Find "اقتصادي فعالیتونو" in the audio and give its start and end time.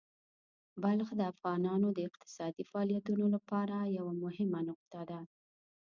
2.09-3.25